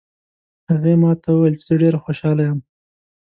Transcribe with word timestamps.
هغې 0.69 0.93
ما 1.01 1.11
ته 1.21 1.27
وویل 1.31 1.55
چې 1.59 1.65
زه 1.69 1.75
ډېره 1.81 1.99
خوشحاله 2.05 2.41
یم 2.47 2.59